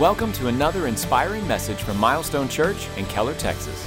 [0.00, 3.86] Welcome to another inspiring message from Milestone Church in Keller, Texas.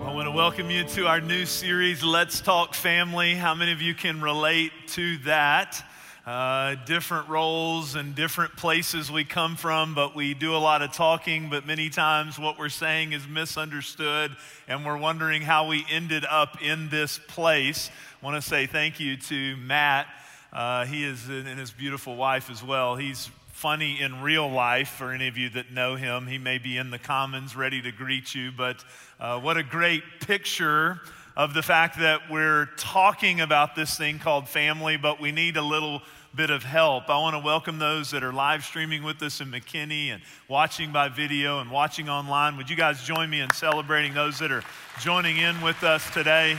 [0.00, 3.34] Well, I want to welcome you to our new series, Let's Talk Family.
[3.34, 5.84] How many of you can relate to that?
[6.24, 10.92] Uh, different roles and different places we come from, but we do a lot of
[10.92, 14.34] talking, but many times what we're saying is misunderstood,
[14.66, 17.90] and we're wondering how we ended up in this place.
[18.22, 20.06] I want to say thank you to Matt
[20.52, 22.96] uh, he is, and his beautiful wife as well.
[22.96, 26.26] He's funny in real life for any of you that know him.
[26.26, 28.84] He may be in the commons ready to greet you, but
[29.18, 31.00] uh, what a great picture
[31.36, 35.62] of the fact that we're talking about this thing called family, but we need a
[35.62, 36.02] little
[36.34, 37.08] bit of help.
[37.08, 40.92] I want to welcome those that are live streaming with us in McKinney and watching
[40.92, 42.58] by video and watching online.
[42.58, 44.62] Would you guys join me in celebrating those that are
[45.00, 46.58] joining in with us today?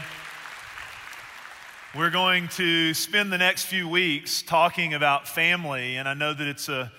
[1.95, 6.45] We're going to spend the next few weeks talking about family, and I know that
[6.45, 6.91] it's a,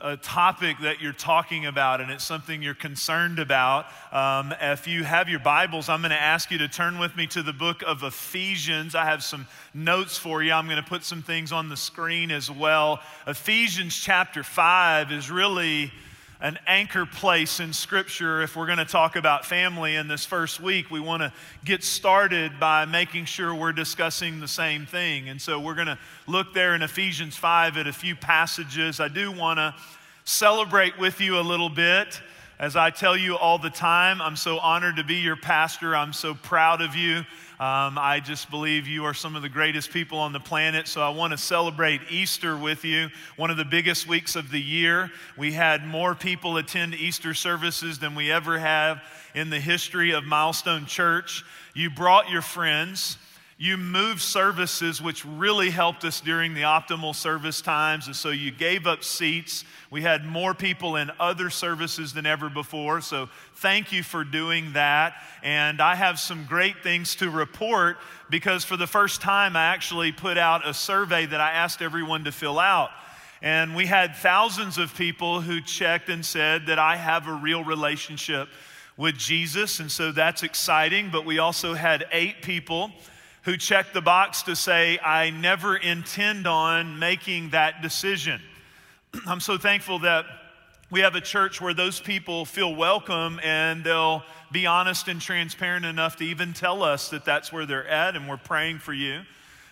[0.00, 3.84] a topic that you're talking about and it's something you're concerned about.
[4.10, 7.26] Um, if you have your Bibles, I'm going to ask you to turn with me
[7.28, 8.94] to the book of Ephesians.
[8.94, 10.52] I have some notes for you.
[10.52, 13.00] I'm going to put some things on the screen as well.
[13.26, 15.92] Ephesians chapter 5 is really
[16.40, 20.58] an anchor place in Scripture if we're going to talk about family in this first
[20.58, 20.90] week.
[20.90, 21.32] We want to
[21.64, 25.28] get started by making sure we're discussing the same thing.
[25.28, 29.00] And so we're going to look there in Ephesians 5 at a few passages.
[29.00, 29.74] I do want to
[30.24, 32.22] celebrate with you a little bit.
[32.60, 35.96] As I tell you all the time, I'm so honored to be your pastor.
[35.96, 37.20] I'm so proud of you.
[37.58, 40.86] Um, I just believe you are some of the greatest people on the planet.
[40.86, 44.60] So I want to celebrate Easter with you, one of the biggest weeks of the
[44.60, 45.10] year.
[45.38, 49.02] We had more people attend Easter services than we ever have
[49.34, 51.42] in the history of Milestone Church.
[51.72, 53.16] You brought your friends.
[53.62, 58.06] You moved services, which really helped us during the optimal service times.
[58.06, 59.66] And so you gave up seats.
[59.90, 63.02] We had more people in other services than ever before.
[63.02, 65.12] So thank you for doing that.
[65.42, 67.98] And I have some great things to report
[68.30, 72.24] because for the first time, I actually put out a survey that I asked everyone
[72.24, 72.88] to fill out.
[73.42, 77.62] And we had thousands of people who checked and said that I have a real
[77.62, 78.48] relationship
[78.96, 79.80] with Jesus.
[79.80, 81.10] And so that's exciting.
[81.12, 82.90] But we also had eight people
[83.42, 88.40] who checked the box to say, I never intend on making that decision.
[89.26, 90.26] I'm so thankful that
[90.90, 95.84] we have a church where those people feel welcome and they'll be honest and transparent
[95.84, 99.20] enough to even tell us that that's where they're at, and we're praying for you.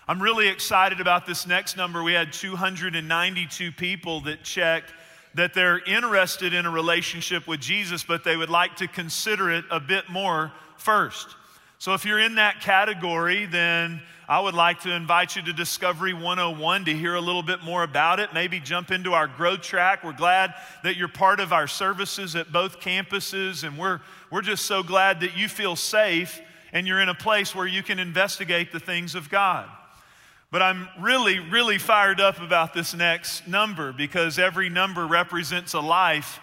[0.06, 2.02] I'm really excited about this next number.
[2.02, 4.92] We had 292 people that checked
[5.34, 9.64] that they're interested in a relationship with Jesus, but they would like to consider it
[9.70, 11.28] a bit more first.
[11.80, 16.12] So if you're in that category, then I would like to invite you to Discovery
[16.12, 18.34] 101 to hear a little bit more about it.
[18.34, 20.02] Maybe jump into our growth track.
[20.02, 24.00] We're glad that you're part of our services at both campuses, and we're,
[24.32, 26.40] we're just so glad that you feel safe
[26.72, 29.68] and you're in a place where you can investigate the things of God.
[30.50, 35.80] But I'm really, really fired up about this next number because every number represents a
[35.80, 36.40] life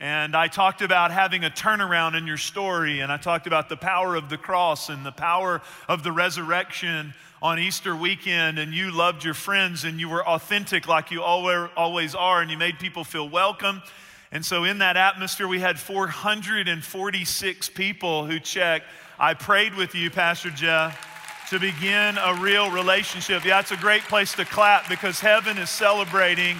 [0.00, 3.76] and I talked about having a turnaround in your story, and I talked about the
[3.76, 8.60] power of the cross and the power of the resurrection on Easter weekend.
[8.60, 12.56] And you loved your friends, and you were authentic like you always are, and you
[12.56, 13.82] made people feel welcome.
[14.30, 18.86] And so, in that atmosphere, we had 446 people who checked.
[19.18, 23.44] I prayed with you, Pastor Jeff, to begin a real relationship.
[23.44, 26.56] Yeah, it's a great place to clap because heaven is celebrating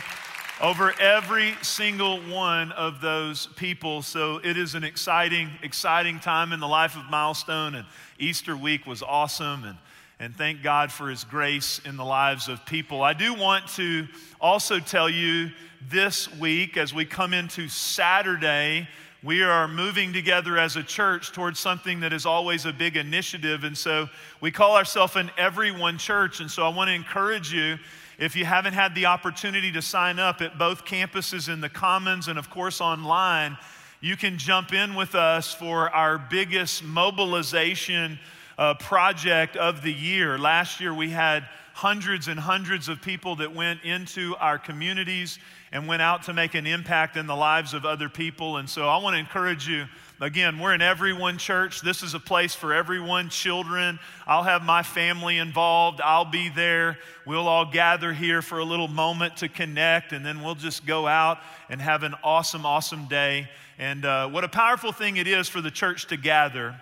[0.60, 4.02] over every single one of those people.
[4.02, 7.86] So it is an exciting, exciting time in the life of Milestone, and
[8.18, 9.64] Easter week was awesome.
[9.64, 9.78] And,
[10.18, 13.02] and thank God for His grace in the lives of people.
[13.02, 14.08] I do want to
[14.40, 15.50] also tell you
[15.88, 18.88] this week, as we come into Saturday,
[19.22, 23.62] we are moving together as a church towards something that is always a big initiative.
[23.62, 24.08] And so
[24.40, 26.40] we call ourselves an everyone church.
[26.40, 27.78] And so I want to encourage you
[28.18, 32.26] if you haven't had the opportunity to sign up at both campuses in the Commons
[32.26, 33.56] and, of course, online,
[34.00, 38.18] you can jump in with us for our biggest mobilization
[38.58, 40.36] uh, project of the year.
[40.36, 45.38] Last year, we had hundreds and hundreds of people that went into our communities
[45.70, 48.56] and went out to make an impact in the lives of other people.
[48.56, 49.84] And so I want to encourage you
[50.20, 51.80] Again, we're in everyone church.
[51.80, 54.00] This is a place for everyone, children.
[54.26, 56.00] I'll have my family involved.
[56.02, 56.98] I'll be there.
[57.24, 61.06] We'll all gather here for a little moment to connect, and then we'll just go
[61.06, 61.38] out
[61.68, 63.48] and have an awesome, awesome day.
[63.78, 66.74] And uh, what a powerful thing it is for the church to gather.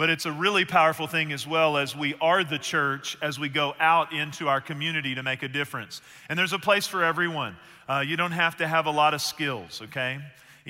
[0.00, 3.50] but it's a really powerful thing as well as we are the church as we
[3.50, 6.00] go out into our community to make a difference.
[6.30, 7.54] And there's a place for everyone.
[7.86, 10.18] Uh, you don't have to have a lot of skills, okay?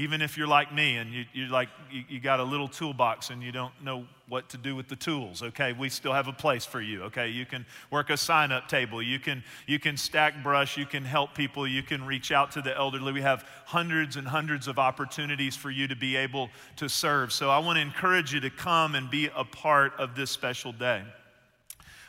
[0.00, 3.29] Even if you're like me and you, you like you, you got a little toolbox
[3.29, 5.75] and you don't know what to do with the tools, okay?
[5.75, 7.29] We still have a place for you, okay?
[7.29, 11.05] You can work a sign up table, you can, you can stack brush, you can
[11.05, 13.12] help people, you can reach out to the elderly.
[13.12, 17.31] We have hundreds and hundreds of opportunities for you to be able to serve.
[17.31, 20.73] So I want to encourage you to come and be a part of this special
[20.73, 21.03] day.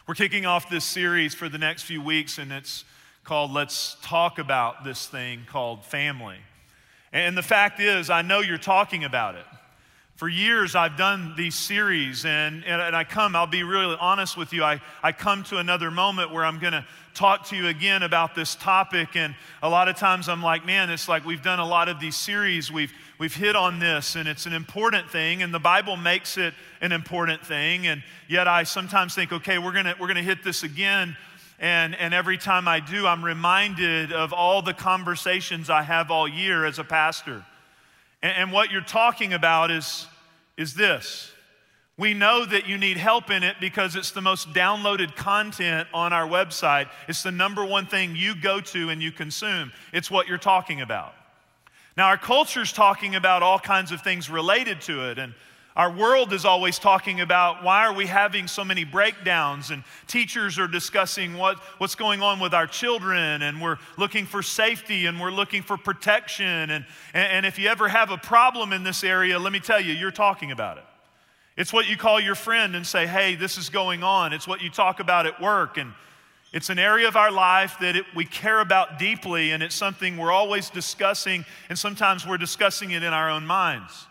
[0.07, 2.85] We're kicking off this series for the next few weeks, and it's
[3.25, 6.37] called Let's Talk About This Thing Called Family.
[7.13, 9.45] And the fact is, I know you're talking about it.
[10.15, 14.53] For years, I've done these series, and, and, I come, I'll be really honest with
[14.53, 14.63] you.
[14.63, 16.85] I, I come to another moment where I'm going to
[17.15, 19.15] talk to you again about this topic.
[19.15, 21.99] And a lot of times I'm like, man, it's like we've done a lot of
[21.99, 25.97] these series, we've, we've hit on this, and it's an important thing, and the Bible
[25.97, 27.87] makes it an important thing.
[27.87, 31.17] And yet I sometimes think, okay, we're going to we're going to hit this again.
[31.61, 36.27] And, and every time I do, I'm reminded of all the conversations I have all
[36.27, 37.45] year as a pastor.
[38.21, 40.07] And, and what you're talking about is
[40.57, 41.31] is this.
[41.97, 46.13] We know that you need help in it because it's the most downloaded content on
[46.13, 46.89] our website.
[47.07, 49.71] It's the number one thing you go to and you consume.
[49.93, 51.13] It's what you're talking about.
[51.97, 55.33] Now, our culture's talking about all kinds of things related to it, and
[55.75, 60.59] our world is always talking about why are we having so many breakdowns, and teachers
[60.59, 65.19] are discussing what, what's going on with our children, and we're looking for safety and
[65.19, 66.69] we're looking for protection.
[66.69, 69.93] And, and if you ever have a problem in this area, let me tell you,
[69.93, 70.83] you're talking about it.
[71.55, 74.33] It's what you call your friend and say, hey, this is going on.
[74.33, 75.77] It's what you talk about at work.
[75.77, 75.93] And
[76.51, 80.17] it's an area of our life that it, we care about deeply, and it's something
[80.17, 84.07] we're always discussing, and sometimes we're discussing it in our own minds.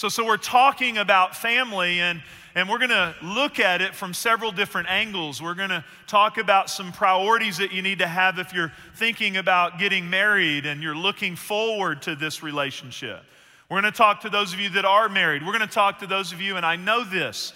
[0.00, 2.22] So, so we're talking about family, and,
[2.54, 5.42] and we're going to look at it from several different angles.
[5.42, 9.36] We're going to talk about some priorities that you need to have if you're thinking
[9.36, 13.22] about getting married and you're looking forward to this relationship.
[13.68, 15.44] We're going to talk to those of you that are married.
[15.44, 17.52] We're going to talk to those of you, and I know this.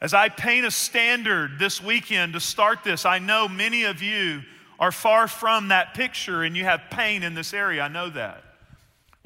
[0.00, 4.42] As I paint a standard this weekend to start this, I know many of you
[4.78, 7.82] are far from that picture and you have pain in this area.
[7.82, 8.44] I know that.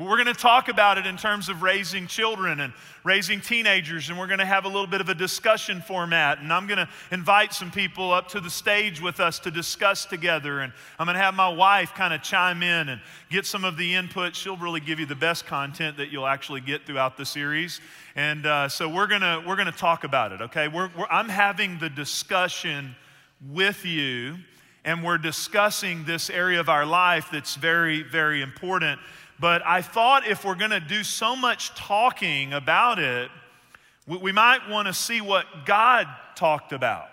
[0.01, 2.73] We're going to talk about it in terms of raising children and
[3.05, 6.39] raising teenagers, and we're going to have a little bit of a discussion format.
[6.39, 10.07] And I'm going to invite some people up to the stage with us to discuss
[10.07, 10.61] together.
[10.61, 12.99] And I'm going to have my wife kind of chime in and
[13.29, 14.35] get some of the input.
[14.35, 17.83] She'll really give you the best content that you'll actually get throughout the series.
[18.17, 20.41] And uh, so we're going to we're going to talk about it.
[20.41, 22.97] Okay, we're, we're, I'm having the discussion
[23.51, 24.37] with you,
[24.83, 28.99] and we're discussing this area of our life that's very very important.
[29.41, 33.31] But I thought if we're going to do so much talking about it,
[34.07, 36.07] we might want to see what God
[36.37, 37.09] talked about.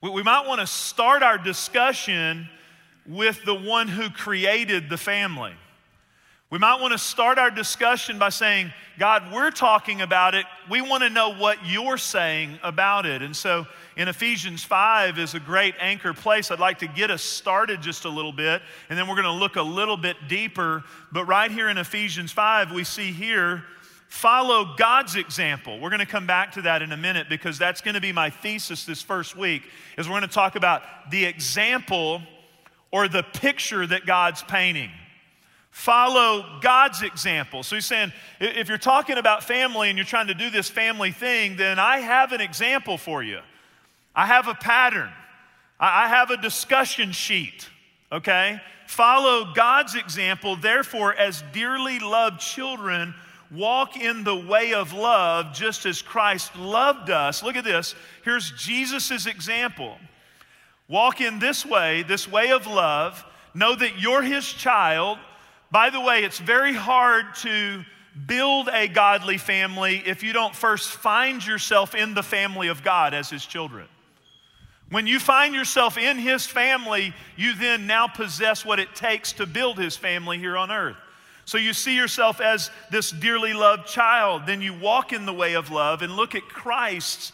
[0.00, 2.48] We might want to start our discussion
[3.06, 5.52] with the one who created the family.
[6.50, 10.44] We might want to start our discussion by saying, God, we're talking about it.
[10.70, 13.22] We want to know what you're saying about it.
[13.22, 16.50] And so in Ephesians 5 is a great anchor place.
[16.50, 19.32] I'd like to get us started just a little bit, and then we're going to
[19.32, 20.84] look a little bit deeper.
[21.10, 23.64] But right here in Ephesians 5, we see here,
[24.08, 25.80] follow God's example.
[25.80, 28.12] We're going to come back to that in a minute because that's going to be
[28.12, 29.62] my thesis this first week,
[29.98, 32.20] is we're going to talk about the example
[32.92, 34.90] or the picture that God's painting
[35.74, 37.64] follow God's example.
[37.64, 41.10] So he's saying, if you're talking about family and you're trying to do this family
[41.10, 43.40] thing, then I have an example for you.
[44.14, 45.10] I have a pattern,
[45.80, 47.68] I have a discussion sheet,
[48.12, 48.60] okay?
[48.86, 53.12] Follow God's example, therefore, as dearly loved children,
[53.50, 57.42] walk in the way of love just as Christ loved us.
[57.42, 57.96] Look at this.
[58.22, 59.98] Here's Jesus' example.
[60.86, 63.24] Walk in this way, this way of love.
[63.54, 65.18] Know that you're his child
[65.70, 67.84] by the way, it's very hard to
[68.26, 73.12] build a godly family if you don't first find yourself in the family of God
[73.12, 73.86] as His children.
[74.90, 79.46] When you find yourself in His family, you then now possess what it takes to
[79.46, 80.96] build His family here on earth.
[81.46, 85.54] So you see yourself as this dearly loved child, then you walk in the way
[85.54, 87.32] of love and look at Christ's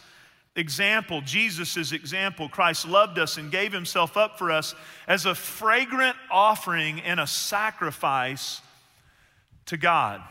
[0.61, 4.75] example, Jesus' example, Christ loved us and gave himself up for us
[5.09, 8.61] as a fragrant offering and a sacrifice
[9.67, 10.23] to God.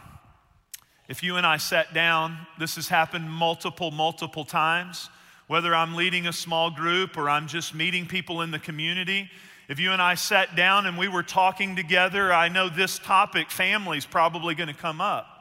[1.10, 5.10] If you and I sat down, this has happened multiple, multiple times,
[5.48, 9.30] whether I'm leading a small group or I'm just meeting people in the community.
[9.68, 13.50] If you and I sat down and we were talking together, I know this topic,
[13.50, 15.39] family, is probably going to come up.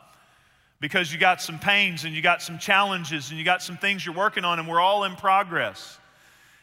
[0.80, 4.04] Because you got some pains and you got some challenges and you got some things
[4.06, 5.98] you're working on, and we're all in progress.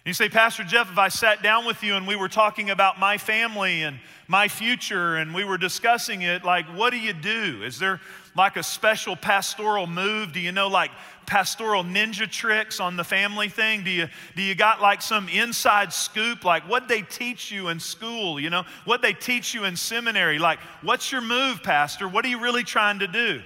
[0.05, 2.69] And you say, Pastor Jeff, if I sat down with you and we were talking
[2.69, 7.11] about my family and my future and we were discussing it, like, what do you
[7.11, 7.63] do?
[7.63, 7.99] Is there
[8.35, 10.31] like a special pastoral move?
[10.31, 10.91] Do you know like
[11.25, 13.83] pastoral ninja tricks on the family thing?
[13.83, 16.45] Do you, do you got like some inside scoop?
[16.45, 20.37] Like what they teach you in school, you know, what they teach you in seminary?
[20.37, 22.07] Like, what's your move, Pastor?
[22.07, 23.41] What are you really trying to do?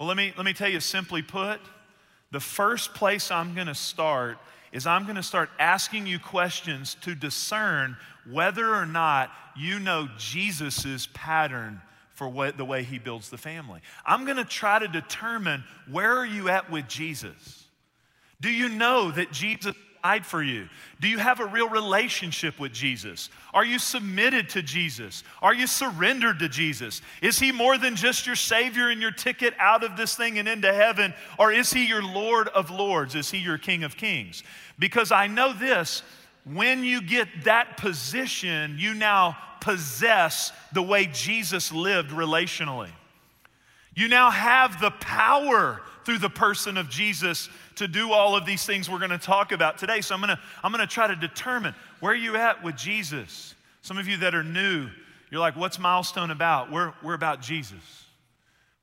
[0.00, 1.60] Well, let me, let me tell you simply put,
[2.30, 4.38] the first place I'm going to start
[4.72, 7.98] is I'm going to start asking you questions to discern
[8.30, 11.82] whether or not you know Jesus' pattern
[12.14, 13.82] for what, the way he builds the family.
[14.06, 17.66] I'm going to try to determine where are you at with Jesus?
[18.40, 20.68] Do you know that Jesus died for you?
[21.00, 23.30] Do you have a real relationship with Jesus?
[23.52, 25.24] Are you submitted to Jesus?
[25.42, 27.02] Are you surrendered to Jesus?
[27.22, 30.48] Is he more than just your Savior and your ticket out of this thing and
[30.48, 31.14] into heaven?
[31.38, 33.14] Or is he your Lord of Lords?
[33.14, 34.42] Is he your King of Kings?
[34.78, 36.02] Because I know this
[36.44, 42.90] when you get that position, you now possess the way Jesus lived relationally.
[43.94, 47.48] You now have the power through the person of Jesus
[47.80, 50.00] to do all of these things we're going to talk about today.
[50.00, 53.54] So I'm going to I'm going to try to determine where you at with Jesus.
[53.82, 54.88] Some of you that are new,
[55.30, 56.70] you're like, what's milestone about?
[56.70, 58.04] We're, we're about Jesus.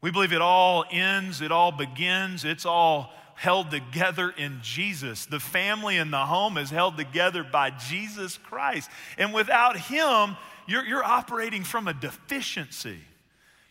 [0.02, 5.28] We believe it all ends, it all begins, it's all held together in Jesus.
[5.28, 8.90] The family and the home is held together by Jesus Christ.
[9.18, 10.36] And without Him,
[10.68, 13.00] you're, you're operating from a deficiency.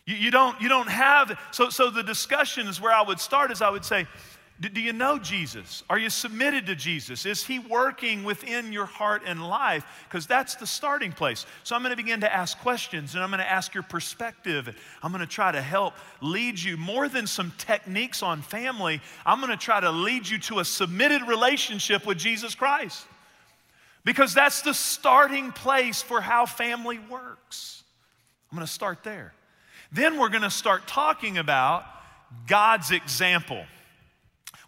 [0.05, 3.51] You, you, don't, you don't have, so, so the discussion is where I would start
[3.51, 4.07] is I would say,
[4.59, 5.83] do, you know Jesus?
[5.87, 7.27] Are you submitted to Jesus?
[7.27, 9.85] Is He working within your heart and life?
[10.09, 11.45] Because that's the starting place.
[11.63, 14.75] So I'm going to begin to ask questions and I'm going to ask your perspective.
[15.03, 18.99] I'm going to try to help lead you more than some techniques on family.
[19.25, 23.05] I'm going to try to lead you to a submitted relationship with Jesus Christ
[24.05, 27.83] because that's the starting place for how family works.
[28.51, 29.33] I'm going to start there.
[29.91, 31.85] Then we're going to start talking about
[32.47, 33.63] God's example.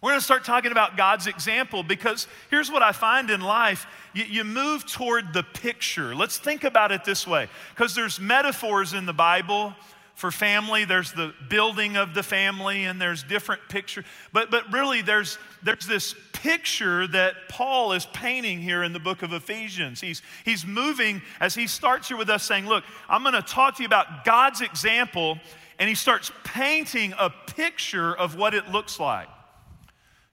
[0.00, 3.86] We're going to start talking about God's example because here's what I find in life.
[4.14, 6.14] You, you, move toward the picture.
[6.14, 7.48] Let's think about it this way.
[7.74, 9.74] Because there's metaphors in the Bible
[10.14, 10.84] for family.
[10.84, 15.86] There's the building of the family and there's different pictures but, but really there's, there's
[15.86, 20.00] this picture that paul is painting here in the book of ephesians.
[20.00, 23.76] He's, he's moving as he starts here with us saying look i'm going to talk
[23.76, 25.38] to you about god's example
[25.78, 29.28] and he starts painting a picture of what it looks like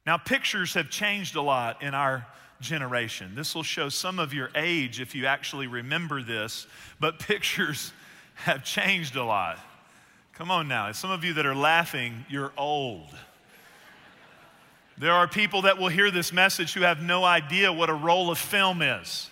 [0.07, 2.25] now pictures have changed a lot in our
[2.59, 6.65] generation this will show some of your age if you actually remember this
[6.99, 7.93] but pictures
[8.33, 9.59] have changed a lot
[10.37, 10.91] Come on now.
[10.91, 13.09] Some of you that are laughing, you're old.
[14.95, 18.29] There are people that will hear this message who have no idea what a roll
[18.29, 19.31] of film is.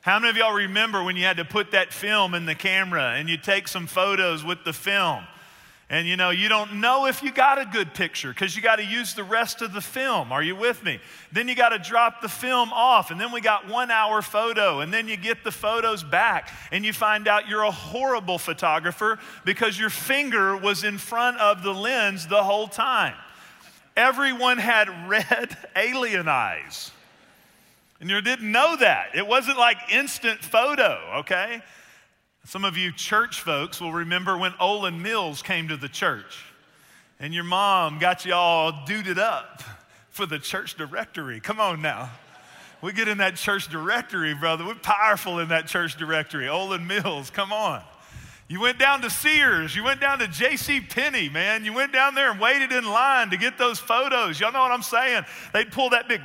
[0.00, 3.12] How many of y'all remember when you had to put that film in the camera
[3.14, 5.22] and you take some photos with the film?
[5.92, 8.76] And you know, you don't know if you got a good picture because you got
[8.76, 10.32] to use the rest of the film.
[10.32, 10.98] Are you with me?
[11.32, 14.80] Then you got to drop the film off, and then we got one hour photo,
[14.80, 19.18] and then you get the photos back, and you find out you're a horrible photographer
[19.44, 23.14] because your finger was in front of the lens the whole time.
[23.94, 26.90] Everyone had red alien eyes.
[28.00, 29.14] And you didn't know that.
[29.14, 31.60] It wasn't like instant photo, okay?
[32.44, 36.44] Some of you church folks will remember when Olan Mills came to the church
[37.20, 39.62] and your mom got you all duded up
[40.10, 41.38] for the church directory.
[41.38, 42.10] Come on now.
[42.82, 44.66] We get in that church directory, brother.
[44.66, 46.46] We're powerful in that church directory.
[46.46, 47.80] Olan Mills, come on.
[48.48, 49.76] You went down to Sears.
[49.76, 50.80] You went down to J.C.
[50.80, 51.64] Penney, man.
[51.64, 54.40] You went down there and waited in line to get those photos.
[54.40, 55.22] Y'all know what I'm saying?
[55.54, 56.20] They'd pull that big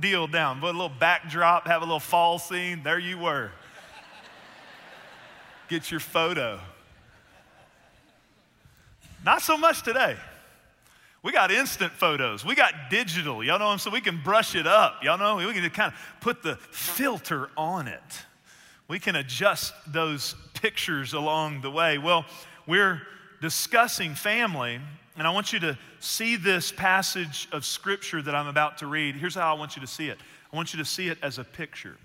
[0.00, 2.82] deal down, put a little backdrop, have a little fall scene.
[2.82, 3.50] There you were
[5.68, 6.60] get your photo.
[9.24, 10.16] Not so much today.
[11.22, 12.44] We got instant photos.
[12.44, 13.42] We got digital.
[13.42, 13.94] Y'all know what saying?
[13.94, 15.02] We can brush it up.
[15.02, 15.36] Y'all know?
[15.36, 18.02] We can kind of put the filter on it.
[18.88, 21.96] We can adjust those pictures along the way.
[21.96, 22.26] Well,
[22.66, 23.00] we're
[23.40, 24.78] discussing family,
[25.16, 29.14] and I want you to see this passage of scripture that I'm about to read.
[29.14, 30.18] Here's how I want you to see it
[30.52, 31.96] I want you to see it as a picture.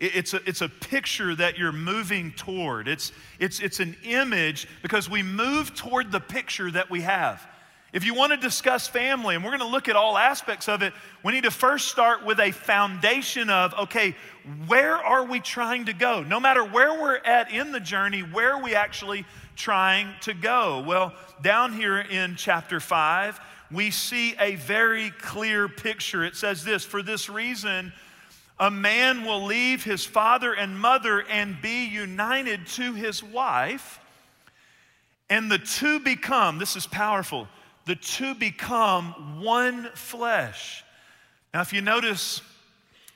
[0.00, 2.88] It's a, it's a picture that you're moving toward.
[2.88, 7.46] It's, it's, it's an image because we move toward the picture that we have.
[7.92, 10.80] If you want to discuss family, and we're going to look at all aspects of
[10.82, 14.14] it, we need to first start with a foundation of okay,
[14.66, 16.22] where are we trying to go?
[16.22, 19.26] No matter where we're at in the journey, where are we actually
[19.56, 20.84] trying to go?
[20.86, 23.40] Well, down here in chapter 5,
[23.72, 26.24] we see a very clear picture.
[26.24, 27.92] It says this For this reason,
[28.60, 33.98] a man will leave his father and mother and be united to his wife,
[35.30, 37.48] and the two become, this is powerful
[37.86, 40.84] the two become one flesh.
[41.52, 42.40] Now, if you notice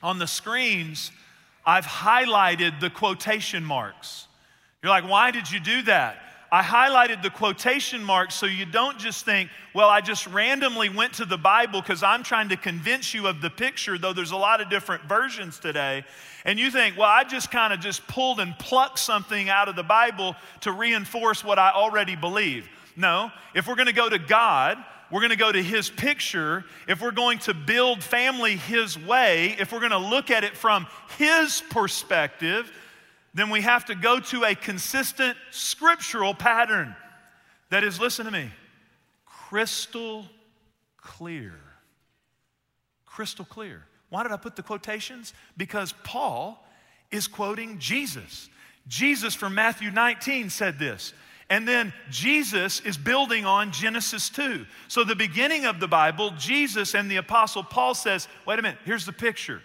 [0.03, 1.11] on the screens,
[1.65, 4.27] I've highlighted the quotation marks.
[4.83, 6.17] You're like, why did you do that?
[6.55, 11.11] I highlighted the quotation marks so you don't just think, well, I just randomly went
[11.15, 14.37] to the Bible because I'm trying to convince you of the picture, though there's a
[14.37, 16.05] lot of different versions today.
[16.45, 19.75] And you think, well, I just kind of just pulled and plucked something out of
[19.75, 22.69] the Bible to reinforce what I already believe.
[22.95, 24.77] No, if we're going to go to God,
[25.11, 26.63] we're going to go to His picture.
[26.87, 30.55] If we're going to build family His way, if we're going to look at it
[30.55, 32.71] from His perspective,
[33.35, 36.95] then we have to go to a consistent scriptural pattern
[37.69, 38.49] that is, listen to me,
[39.25, 40.25] crystal
[40.97, 41.53] clear.
[43.05, 43.83] Crystal clear.
[44.09, 45.33] Why did I put the quotations?
[45.55, 46.65] Because Paul
[47.11, 48.49] is quoting Jesus.
[48.87, 51.13] Jesus from Matthew 19 said this
[51.49, 54.65] and then Jesus is building on Genesis 2.
[54.87, 58.79] So, the beginning of the Bible, Jesus and the Apostle Paul says, wait a minute,
[58.83, 59.61] here's the picture.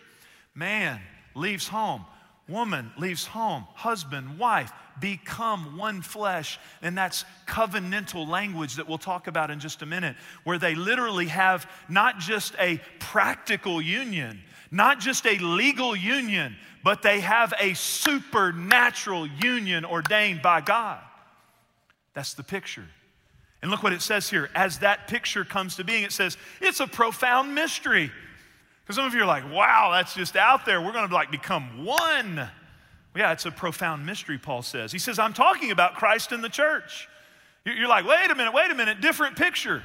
[0.54, 1.00] Man
[1.34, 2.04] leaves home,
[2.50, 6.58] woman leaves home, husband, wife become one flesh.
[6.82, 11.26] And that's covenantal language that we'll talk about in just a minute, where they literally
[11.26, 14.40] have not just a practical union,
[14.70, 21.00] not just a legal union, but they have a supernatural union ordained by God.
[22.14, 22.86] That's the picture.
[23.62, 24.50] And look what it says here.
[24.54, 28.10] As that picture comes to being, it says, it's a profound mystery.
[28.90, 30.80] Because some of you are like, wow, that's just out there.
[30.80, 32.48] We're going to like become one.
[33.14, 34.90] Yeah, it's a profound mystery, Paul says.
[34.90, 37.08] He says, I'm talking about Christ and the church.
[37.64, 39.84] You're like, wait a minute, wait a minute, different picture.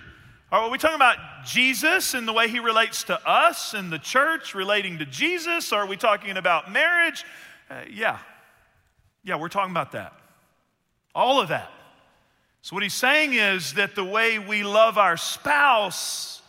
[0.51, 4.55] Are we talking about Jesus and the way he relates to us and the church
[4.55, 5.71] relating to Jesus?
[5.71, 7.24] Are we talking about marriage?
[7.69, 8.17] Uh, yeah.
[9.24, 10.13] Yeah, we're talking about that.
[11.13, 11.70] All of that.
[12.63, 16.41] So, what he's saying is that the way we love our spouse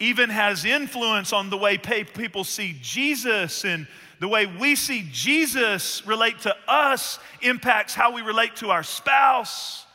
[0.00, 3.86] even has influence on the way people see Jesus, and
[4.20, 9.86] the way we see Jesus relate to us impacts how we relate to our spouse.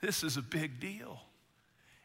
[0.00, 1.20] This is a big deal.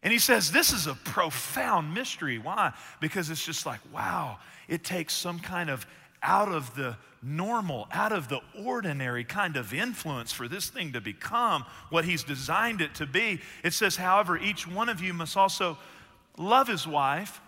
[0.03, 2.37] And he says this is a profound mystery.
[2.37, 2.73] Why?
[3.01, 5.87] Because it's just like, wow, it takes some kind of
[6.21, 11.01] out of the normal, out of the ordinary kind of influence for this thing to
[11.01, 13.41] become what He's designed it to be.
[13.63, 15.77] It says, however, each one of you must also
[16.37, 17.41] love his wife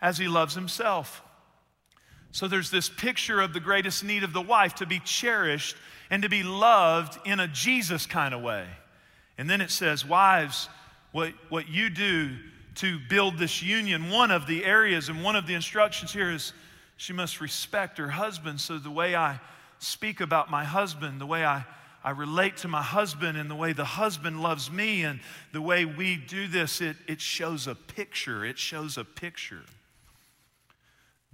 [0.00, 1.22] as he loves himself.
[2.30, 5.76] So there's this picture of the greatest need of the wife to be cherished
[6.10, 8.66] and to be loved in a Jesus kind of way.
[9.36, 10.68] And then it says, Wives,
[11.12, 12.36] what, what you do
[12.76, 16.52] to build this union, one of the areas and one of the instructions here is
[16.96, 18.60] she must respect her husband.
[18.60, 19.40] So the way I
[19.78, 21.64] speak about my husband, the way I,
[22.04, 25.20] I relate to my husband, and the way the husband loves me, and
[25.52, 28.44] the way we do this, it, it shows a picture.
[28.44, 29.62] It shows a picture.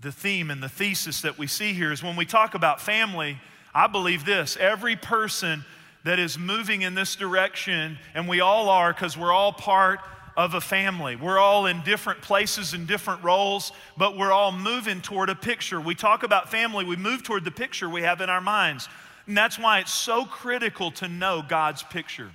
[0.00, 3.38] The theme and the thesis that we see here is when we talk about family,
[3.74, 5.64] I believe this every person
[6.04, 10.00] that is moving in this direction, and we all are because we're all part
[10.36, 11.16] of a family.
[11.16, 15.80] We're all in different places and different roles, but we're all moving toward a picture.
[15.80, 18.88] We talk about family, we move toward the picture we have in our minds.
[19.26, 22.30] And that's why it's so critical to know God's picture.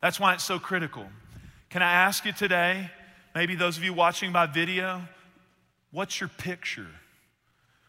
[0.00, 1.06] That's why it's so critical.
[1.70, 2.90] Can I ask you today,
[3.34, 5.02] maybe those of you watching by video,
[5.90, 6.86] what's your picture?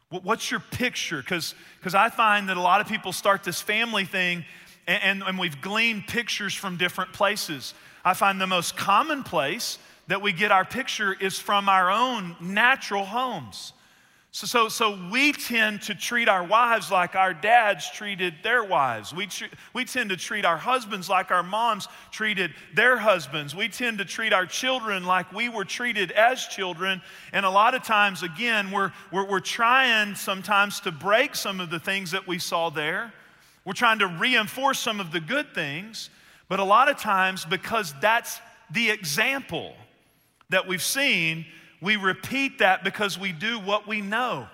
[0.10, 1.22] What's your picture?
[1.22, 1.54] Because
[1.94, 4.46] I find that a lot of people start this family thing
[4.88, 7.74] and, and, and we've gleaned pictures from different places.
[8.04, 12.36] I find the most common place that we get our picture is from our own
[12.40, 13.74] natural homes.
[14.36, 19.14] So, so, so we tend to treat our wives like our dads treated their wives.
[19.14, 19.30] We,
[19.72, 23.56] we tend to treat our husbands like our moms treated their husbands.
[23.56, 27.02] We tend to treat our children like we were treated as children.
[27.32, 31.70] And a lot of times, again, we're, we're, we're trying sometimes to break some of
[31.70, 33.14] the things that we saw there.
[33.64, 36.10] We're trying to reinforce some of the good things.
[36.50, 39.78] But a lot of times, because that's the example
[40.50, 41.46] that we've seen,
[41.86, 44.48] we repeat that because we do what we know.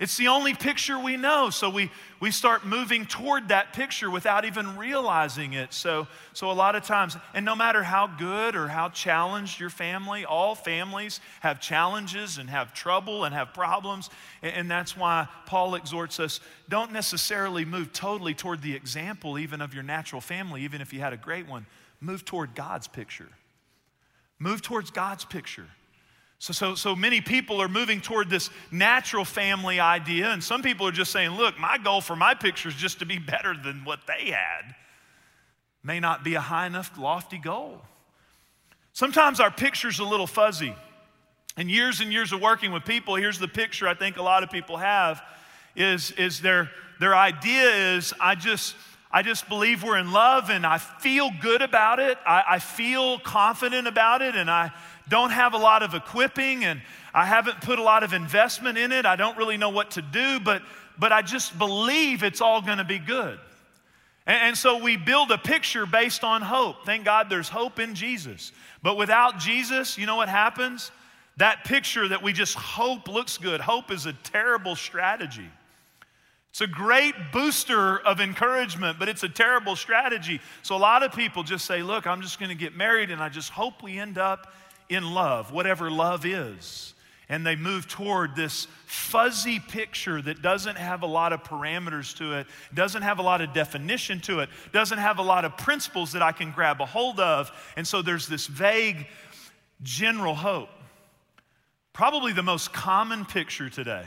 [0.00, 1.48] It's the only picture we know.
[1.50, 5.72] So we, we start moving toward that picture without even realizing it.
[5.72, 9.70] So, so a lot of times, and no matter how good or how challenged your
[9.70, 14.10] family, all families have challenges and have trouble and have problems.
[14.42, 19.60] And, and that's why Paul exhorts us don't necessarily move totally toward the example, even
[19.60, 21.64] of your natural family, even if you had a great one.
[22.00, 23.28] Move toward God's picture.
[24.40, 25.68] Move towards God's picture.
[26.42, 30.88] So, so, so many people are moving toward this natural family idea, and some people
[30.88, 33.84] are just saying, look, my goal for my picture is just to be better than
[33.84, 34.74] what they had.
[35.84, 37.80] May not be a high enough, lofty goal.
[38.92, 40.74] Sometimes our picture's a little fuzzy.
[41.56, 44.42] And years and years of working with people, here's the picture I think a lot
[44.42, 45.22] of people have
[45.76, 48.74] is, is their, their idea is I just,
[49.12, 52.16] I just believe we're in love and I feel good about it.
[52.26, 54.72] I, I feel confident about it and I
[55.08, 56.80] don't have a lot of equipping and
[57.12, 59.04] I haven't put a lot of investment in it.
[59.04, 60.62] I don't really know what to do, but,
[60.98, 63.38] but I just believe it's all going to be good.
[64.26, 66.86] And, and so we build a picture based on hope.
[66.86, 68.50] Thank God there's hope in Jesus.
[68.82, 70.90] But without Jesus, you know what happens?
[71.36, 73.60] That picture that we just hope looks good.
[73.60, 75.50] Hope is a terrible strategy.
[76.52, 80.38] It's a great booster of encouragement, but it's a terrible strategy.
[80.62, 83.22] So a lot of people just say, Look, I'm just going to get married and
[83.22, 84.52] I just hope we end up
[84.90, 86.92] in love, whatever love is.
[87.30, 92.34] And they move toward this fuzzy picture that doesn't have a lot of parameters to
[92.34, 96.12] it, doesn't have a lot of definition to it, doesn't have a lot of principles
[96.12, 97.50] that I can grab a hold of.
[97.78, 99.06] And so there's this vague
[99.82, 100.68] general hope.
[101.94, 104.04] Probably the most common picture today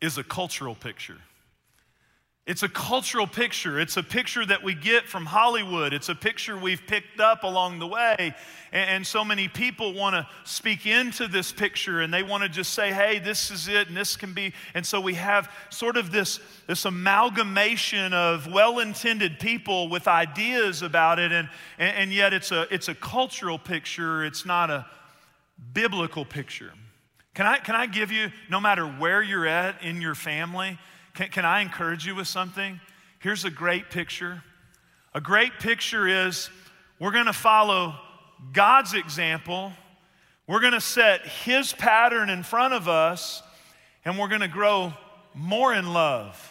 [0.00, 1.18] is a cultural picture.
[2.46, 3.78] It's a cultural picture.
[3.78, 5.92] It's a picture that we get from Hollywood.
[5.92, 8.34] It's a picture we've picked up along the way.
[8.72, 12.72] And, so many people want to speak into this picture and they want to just
[12.72, 14.52] say, hey, this is it and this can be.
[14.74, 20.82] And so we have sort of this, this amalgamation of well intended people with ideas
[20.82, 21.32] about it.
[21.32, 21.48] And,
[21.78, 24.86] and yet it's a, it's a cultural picture, it's not a
[25.72, 26.72] biblical picture.
[27.34, 30.78] Can I, can I give you, no matter where you're at in your family,
[31.20, 32.80] can, can I encourage you with something?
[33.18, 34.42] Here's a great picture.
[35.14, 36.48] A great picture is
[36.98, 37.94] we're going to follow
[38.54, 39.72] God's example,
[40.46, 43.42] we're going to set His pattern in front of us,
[44.04, 44.94] and we're going to grow
[45.34, 46.46] more in love.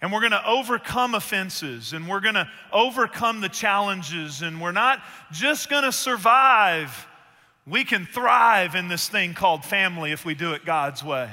[0.00, 4.42] And we're going to overcome offenses and we're going to overcome the challenges.
[4.42, 7.06] And we're not just going to survive,
[7.66, 11.30] we can thrive in this thing called family if we do it God's way.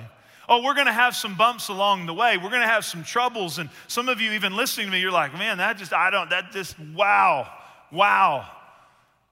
[0.52, 2.36] Oh, we're going to have some bumps along the way.
[2.36, 3.58] We're going to have some troubles.
[3.58, 6.30] And some of you, even listening to me, you're like, man, that just, I don't,
[6.32, 7.50] that just, wow,
[7.90, 8.46] wow.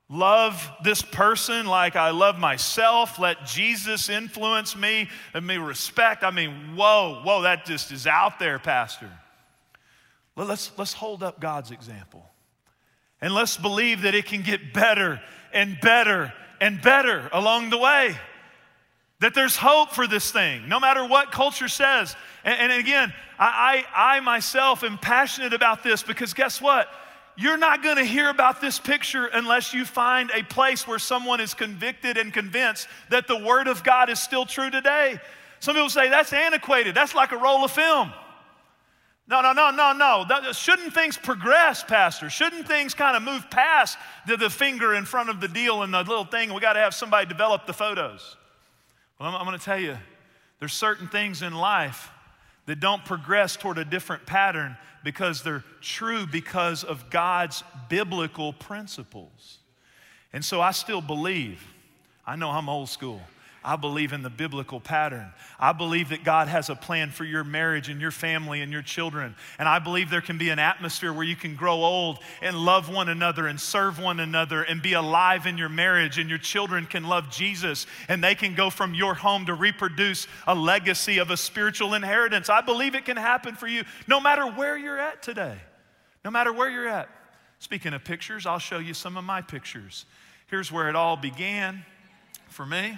[0.08, 3.20] Love this person like I love myself.
[3.20, 5.10] Let Jesus influence me.
[5.34, 6.24] Let me respect.
[6.24, 9.12] I mean, whoa, whoa, that just is out there, Pastor.
[10.38, 12.26] Let's, let's hold up God's example.
[13.20, 15.20] And let's believe that it can get better
[15.52, 18.16] and better and better along the way
[19.20, 22.16] that there's hope for this thing, no matter what culture says.
[22.44, 26.88] And, and again, I, I, I myself am passionate about this because guess what?
[27.36, 31.40] You're not going to hear about this picture unless you find a place where someone
[31.40, 35.20] is convicted and convinced that the Word of God is still true today.
[35.60, 38.12] Some people say that's antiquated, that's like a roll of film.
[39.28, 40.26] No, no, no, no, no.
[40.28, 42.32] That, shouldn't things progress, Pastor?
[42.32, 45.94] Shouldn't things kind of move past the, the finger in front of the deal and
[45.94, 46.52] the little thing?
[46.52, 48.38] We got to have somebody develop the photos.
[49.20, 49.98] Well, I'm, I'm going to tell you,
[50.60, 52.12] there's certain things in life
[52.66, 59.60] that don't progress toward a different pattern because they're true because of God's biblical principles.
[60.34, 61.66] And so I still believe,
[62.26, 63.22] I know I'm old school.
[63.64, 65.34] I believe in the biblical pattern.
[65.60, 68.82] I believe that God has a plan for your marriage and your family and your
[68.82, 69.36] children.
[69.58, 72.90] And I believe there can be an atmosphere where you can grow old and love
[72.90, 76.18] one another and serve one another and be alive in your marriage.
[76.18, 80.28] And your children can love Jesus and they can go from your home to reproduce
[80.48, 82.50] a legacy of a spiritual inheritance.
[82.50, 85.58] I believe it can happen for you no matter where you're at today.
[86.24, 87.10] No matter where you're at.
[87.60, 90.06] Speaking of pictures, I'll show you some of my pictures.
[90.48, 91.84] Here's where it all began
[92.48, 92.98] for me.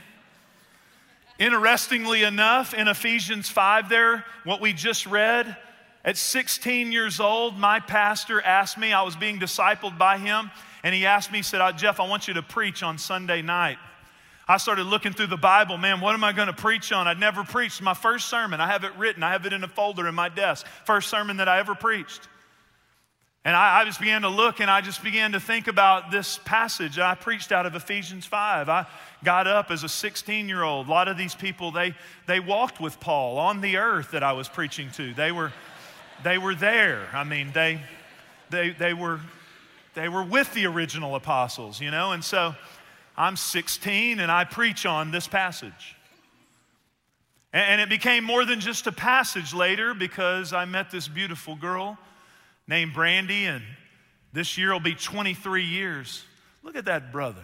[1.42, 5.58] Interestingly enough, in Ephesians 5, there, what we just read,
[6.06, 10.52] at 16 years old, my pastor asked me, I was being discipled by him,
[10.84, 13.42] and he asked me, he said, uh, Jeff, I want you to preach on Sunday
[13.42, 13.80] night.
[14.48, 15.80] I started looking through the Bible.
[15.80, 17.08] Man, what am I going to preach on?
[17.08, 17.82] I'd never preached.
[17.82, 20.30] My first sermon, I have it written, I have it in a folder in my
[20.30, 20.68] desk.
[20.86, 22.30] First sermon that I ever preached.
[23.44, 26.40] And I, I, just began to look and I just began to think about this
[26.46, 27.00] passage.
[27.00, 28.70] I preached out of Ephesians 5.
[28.70, 28.86] I
[29.24, 30.88] got up as a 16 year old.
[30.88, 31.96] A lot of these people, they,
[32.28, 35.16] they walked with Paul on the earth that I was preaching to.
[35.16, 35.52] They were,
[36.24, 37.08] they were there.
[37.14, 37.82] I mean, they,
[38.52, 39.20] they, they, were,
[39.96, 42.12] they were with the original apostles, you know?
[42.12, 42.54] And so
[43.18, 45.96] I'm 16 and I preach on this passage.
[47.54, 51.56] And, and it became more than just a passage later because I met this beautiful
[51.56, 51.98] girl
[52.72, 53.62] named Brandy, and
[54.32, 56.24] this year will be 23 years.
[56.64, 57.44] Look at that brother.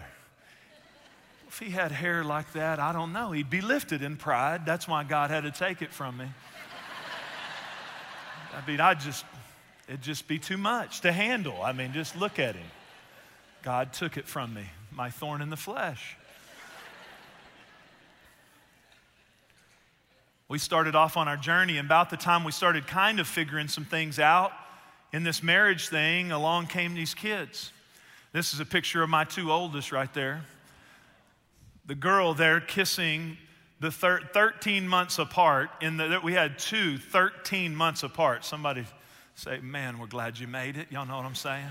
[1.48, 3.32] If he had hair like that, I don't know.
[3.32, 4.64] He'd be lifted in pride.
[4.64, 6.24] That's why God had to take it from me.
[8.56, 9.26] I mean, I just,
[9.86, 11.60] it'd just be too much to handle.
[11.62, 12.66] I mean, just look at him.
[13.62, 16.16] God took it from me, my thorn in the flesh.
[20.48, 23.68] We started off on our journey, and about the time we started kind of figuring
[23.68, 24.52] some things out,
[25.12, 27.72] in this marriage thing, along came these kids.
[28.32, 30.44] This is a picture of my two oldest right there.
[31.86, 33.38] The girl there kissing
[33.80, 35.70] the thir- 13 months apart.
[35.80, 38.44] In the, we had two 13 months apart.
[38.44, 38.84] Somebody
[39.34, 40.88] say, Man, we're glad you made it.
[40.90, 41.68] Y'all know what I'm saying?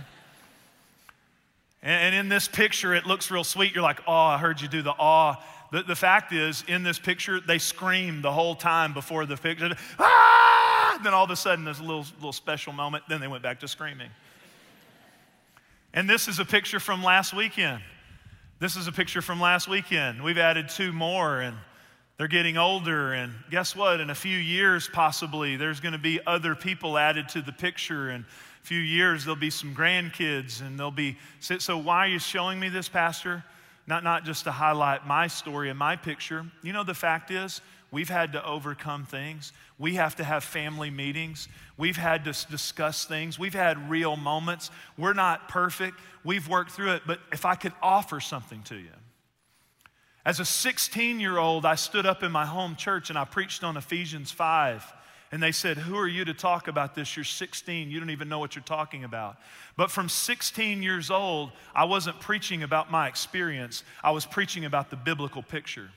[1.83, 3.75] And, in this picture, it looks real sweet.
[3.75, 5.35] You're like, Oh, I heard you do the awe.
[5.71, 9.75] The, the fact is, in this picture, they screamed the whole time before the picture.
[9.99, 10.36] Ah!
[11.03, 13.03] Then all of a sudden, there's a little, little special moment.
[13.07, 14.09] Then they went back to screaming.
[15.93, 17.81] And this is a picture from last weekend.
[18.59, 20.23] This is a picture from last weekend.
[20.23, 21.55] We've added two more, and
[22.17, 23.13] they're getting older.
[23.13, 23.99] And guess what?
[23.99, 28.09] In a few years, possibly, there's going to be other people added to the picture.
[28.09, 28.25] And
[28.63, 31.17] a few years, there'll be some grandkids, and they'll be.
[31.39, 33.43] So, why are you showing me this, Pastor?
[33.87, 36.45] Not, not just to highlight my story and my picture.
[36.61, 39.53] You know, the fact is, We've had to overcome things.
[39.79, 41.47] We have to have family meetings.
[41.77, 43.39] We've had to discuss things.
[43.39, 44.71] We've had real moments.
[44.97, 45.99] We're not perfect.
[46.23, 47.03] We've worked through it.
[47.07, 48.91] But if I could offer something to you,
[50.25, 53.63] as a 16 year old, I stood up in my home church and I preached
[53.63, 54.93] on Ephesians 5.
[55.31, 57.15] And they said, Who are you to talk about this?
[57.15, 57.89] You're 16.
[57.89, 59.37] You don't even know what you're talking about.
[59.75, 64.89] But from 16 years old, I wasn't preaching about my experience, I was preaching about
[64.89, 65.89] the biblical picture.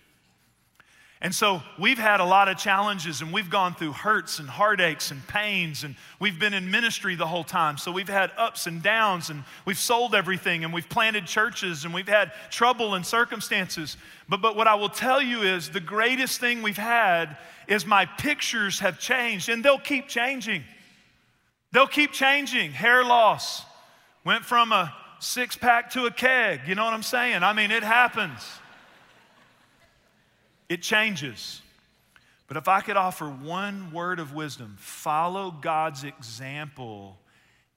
[1.22, 5.10] And so we've had a lot of challenges and we've gone through hurts and heartaches
[5.10, 7.76] and pains and we've been in ministry the whole time.
[7.76, 11.92] So we've had ups and downs and we've sold everything and we've planted churches and
[11.92, 13.98] we've had trouble and circumstances.
[14.30, 17.36] But, but what I will tell you is the greatest thing we've had
[17.68, 20.64] is my pictures have changed and they'll keep changing.
[21.72, 22.72] They'll keep changing.
[22.72, 23.62] Hair loss
[24.24, 26.60] went from a six pack to a keg.
[26.66, 27.42] You know what I'm saying?
[27.42, 28.40] I mean, it happens.
[30.70, 31.60] It changes.
[32.46, 37.18] But if I could offer one word of wisdom, follow God's example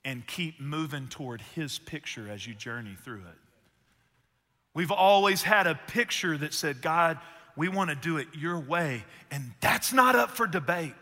[0.05, 3.39] and keep moving toward His picture as you journey through it.
[4.73, 7.19] We've always had a picture that said, God,
[7.55, 9.03] we want to do it your way.
[9.31, 10.93] And that's not up for debate.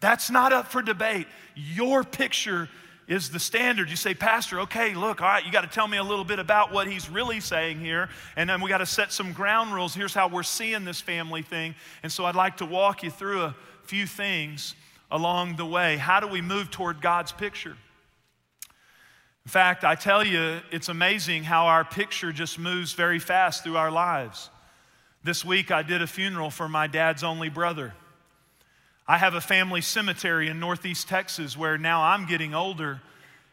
[0.00, 1.26] That's not up for debate.
[1.54, 2.68] Your picture
[3.06, 3.90] is the standard.
[3.90, 6.38] You say, Pastor, okay, look, all right, you got to tell me a little bit
[6.38, 8.08] about what he's really saying here.
[8.36, 9.94] And then we got to set some ground rules.
[9.94, 11.74] Here's how we're seeing this family thing.
[12.02, 14.74] And so I'd like to walk you through a few things
[15.10, 15.96] along the way.
[15.96, 17.76] How do we move toward God's picture?
[19.44, 23.76] In fact, I tell you, it's amazing how our picture just moves very fast through
[23.76, 24.48] our lives.
[25.22, 27.92] This week, I did a funeral for my dad's only brother.
[29.06, 33.02] I have a family cemetery in Northeast Texas where now I'm getting older.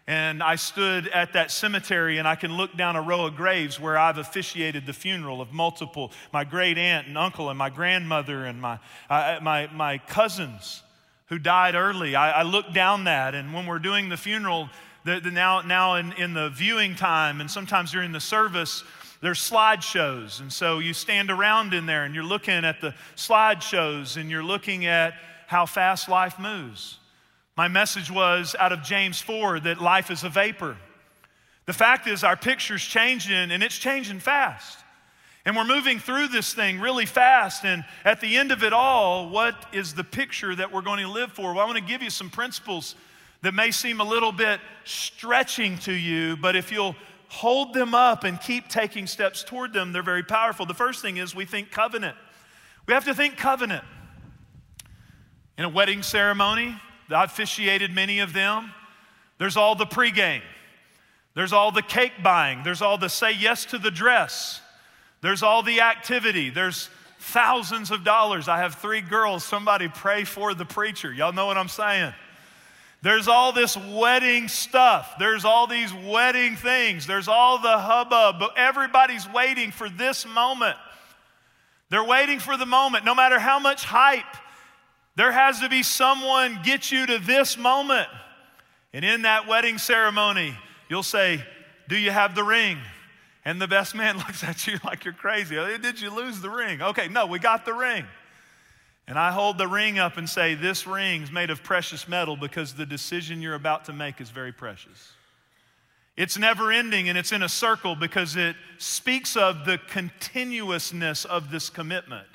[0.08, 3.78] And I stood at that cemetery and I can look down a row of graves
[3.78, 8.46] where I've officiated the funeral of multiple, my great aunt and uncle and my grandmother
[8.46, 10.84] and my, uh, my, my cousins
[11.28, 12.16] who died early.
[12.16, 14.70] I, I look down that and when we're doing the funeral,
[15.04, 18.86] the, the now, now in, in the viewing time and sometimes during the service,
[19.22, 20.40] there's slideshows.
[20.40, 24.44] And so you stand around in there and you're looking at the slideshows and you're
[24.44, 25.14] looking at
[25.52, 26.98] how fast life moves.
[27.58, 30.78] My message was out of James 4 that life is a vapor.
[31.66, 34.80] The fact is, our picture's changing and it's changing fast.
[35.44, 37.66] And we're moving through this thing really fast.
[37.66, 41.12] And at the end of it all, what is the picture that we're going to
[41.12, 41.54] live for?
[41.54, 42.96] Well, I want to give you some principles
[43.42, 46.96] that may seem a little bit stretching to you, but if you'll
[47.28, 50.66] hold them up and keep taking steps toward them, they're very powerful.
[50.66, 52.16] The first thing is we think covenant.
[52.88, 53.84] We have to think covenant.
[55.62, 56.76] In a wedding ceremony,
[57.12, 58.74] I officiated many of them.
[59.38, 60.41] There's all the pregame,
[61.36, 64.60] there's all the cake buying, there's all the say yes to the dress,
[65.21, 68.47] there's all the activity, there's thousands of dollars.
[68.47, 69.43] I have three girls.
[69.43, 71.13] Somebody pray for the preacher.
[71.13, 72.12] Y'all know what I'm saying?
[73.04, 75.13] There's all this wedding stuff.
[75.19, 77.06] There's all these wedding things.
[77.06, 78.39] There's all the hubbub.
[78.39, 80.78] But everybody's waiting for this moment.
[81.91, 83.06] They're waiting for the moment.
[83.06, 84.26] No matter how much hype,
[85.15, 88.08] there has to be someone get you to this moment.
[88.93, 90.56] And in that wedding ceremony,
[90.89, 91.43] you'll say,
[91.88, 92.78] Do you have the ring?
[93.43, 95.56] And the best man looks at you like you're crazy.
[95.82, 96.82] Did you lose the ring?
[96.82, 98.06] Okay, no, we got the ring.
[99.08, 102.74] And I hold the ring up and say, This ring's made of precious metal because
[102.74, 105.13] the decision you're about to make is very precious.
[106.17, 111.52] It's never ending and it's in a circle because it speaks of the continuousness of
[111.52, 112.28] this commitment.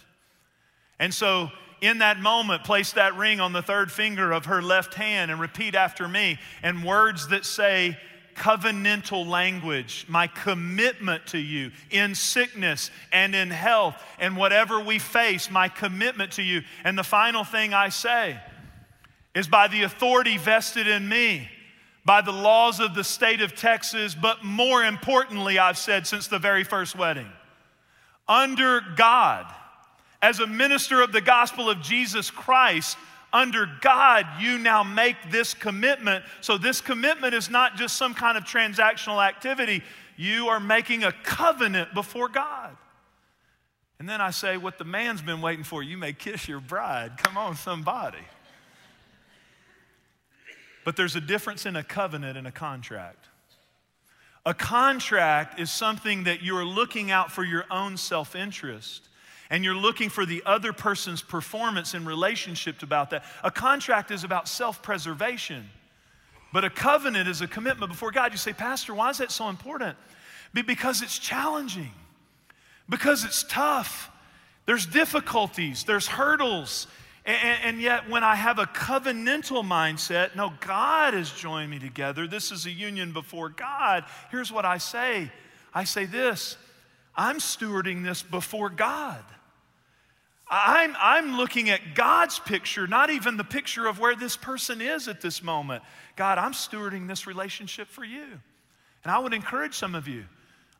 [0.98, 1.50] And so,
[1.86, 5.40] in that moment, place that ring on the third finger of her left hand and
[5.40, 6.38] repeat after me.
[6.62, 7.96] And words that say,
[8.36, 15.50] covenantal language, my commitment to you in sickness and in health and whatever we face,
[15.50, 16.62] my commitment to you.
[16.84, 18.38] And the final thing I say
[19.34, 21.48] is by the authority vested in me,
[22.04, 26.38] by the laws of the state of Texas, but more importantly, I've said since the
[26.38, 27.30] very first wedding,
[28.28, 29.46] under God,
[30.22, 32.96] as a minister of the gospel of Jesus Christ,
[33.32, 36.24] under God, you now make this commitment.
[36.40, 39.82] So, this commitment is not just some kind of transactional activity,
[40.16, 42.76] you are making a covenant before God.
[43.98, 47.18] And then I say, What the man's been waiting for, you may kiss your bride.
[47.18, 48.24] Come on, somebody.
[50.84, 53.26] But there's a difference in a covenant and a contract.
[54.46, 59.08] A contract is something that you're looking out for your own self interest
[59.50, 63.24] and you're looking for the other person's performance in relationship about that.
[63.44, 65.68] A contract is about self preservation,
[66.52, 68.32] but a covenant is a commitment before God.
[68.32, 69.96] You say, Pastor, why is that so important?
[70.52, 71.92] Because it's challenging,
[72.88, 74.10] because it's tough.
[74.64, 76.86] There's difficulties, there's hurdles.
[77.24, 82.28] And, and, yet, when I have a covenantal mindset, no, God has joined me together.
[82.28, 84.04] This is a union before God.
[84.30, 85.30] Here's what I say
[85.74, 86.56] I say this
[87.16, 89.22] I'm stewarding this before God.
[90.48, 95.08] I'm, I'm looking at God's picture, not even the picture of where this person is
[95.08, 95.82] at this moment.
[96.14, 98.26] God, I'm stewarding this relationship for you.
[99.02, 100.24] And I would encourage some of you.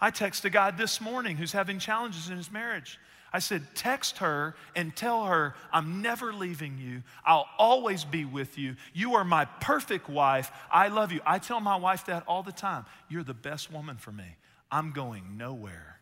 [0.01, 3.01] I texted guy this morning who's having challenges in his marriage.
[3.33, 7.03] I said, text her and tell her, I'm never leaving you.
[7.25, 8.77] I'll always be with you.
[8.95, 10.53] You are my perfect wife.
[10.71, 11.21] I love you.
[11.27, 12.85] I tell my wife that all the time.
[13.09, 14.37] You're the best woman for me.
[14.71, 15.99] I'm going nowhere.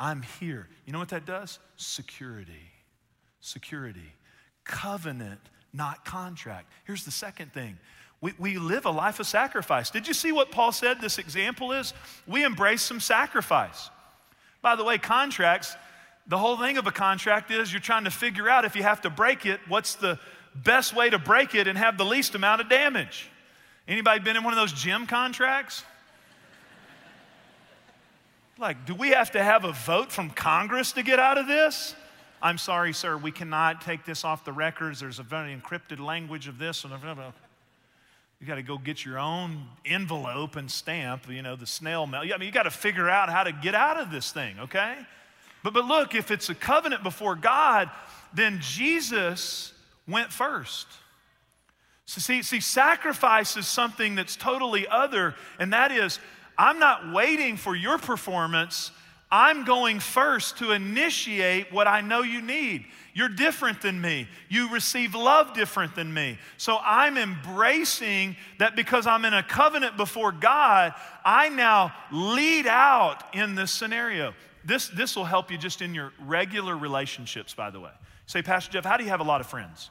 [0.00, 0.68] I'm here.
[0.84, 1.60] You know what that does?
[1.76, 2.71] Security
[3.42, 4.14] security.
[4.64, 5.40] Covenant,
[5.74, 6.72] not contract.
[6.84, 7.78] Here's the second thing
[8.22, 9.90] we, we live a life of sacrifice.
[9.90, 11.92] Did you see what Paul said this example is?
[12.26, 13.90] We embrace some sacrifice.
[14.62, 15.76] By the way, contracts,
[16.28, 19.00] the whole thing of a contract is you're trying to figure out if you have
[19.02, 20.20] to break it, what's the
[20.54, 23.28] best way to break it and have the least amount of damage.
[23.88, 25.84] Anybody been in one of those gym contracts?
[28.58, 31.96] Like, do we have to have a vote from Congress to get out of this?
[32.42, 34.98] I'm sorry, sir, we cannot take this off the records.
[34.98, 36.84] There's a very encrypted language of this.
[36.84, 36.92] And
[38.40, 42.22] you got to go get your own envelope and stamp, you know, the snail mail.
[42.22, 44.96] I mean, you got to figure out how to get out of this thing, okay?
[45.62, 47.88] But, but look, if it's a covenant before God,
[48.34, 49.72] then Jesus
[50.08, 50.88] went first.
[52.06, 56.18] So see, see, sacrifice is something that's totally other, and that is,
[56.58, 58.90] I'm not waiting for your performance.
[59.32, 62.84] I'm going first to initiate what I know you need.
[63.14, 64.28] You're different than me.
[64.50, 66.38] You receive love different than me.
[66.58, 70.92] So I'm embracing that because I'm in a covenant before God,
[71.24, 74.34] I now lead out in this scenario.
[74.66, 77.90] This, this will help you just in your regular relationships, by the way.
[78.26, 79.88] Say, Pastor Jeff, how do you have a lot of friends?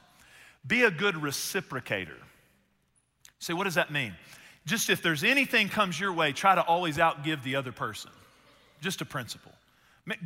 [0.64, 2.16] Be a good reciprocator.
[3.40, 4.14] Say, what does that mean?
[4.66, 8.12] Just if there's anything comes your way, try to always outgive the other person.
[8.82, 9.52] Just a principle.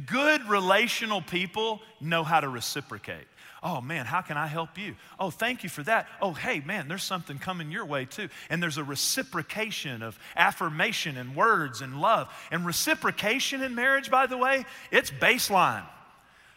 [0.07, 3.27] Good relational people know how to reciprocate.
[3.63, 4.95] Oh man, how can I help you?
[5.21, 6.07] Oh, thank you for that.
[6.23, 8.29] Oh, hey man, there's something coming your way too.
[8.49, 12.33] And there's a reciprocation of affirmation and words and love.
[12.51, 15.85] And reciprocation in marriage, by the way, it's baseline.